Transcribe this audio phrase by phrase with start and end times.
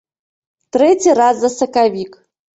[0.77, 2.11] Трэці раз за сакавік.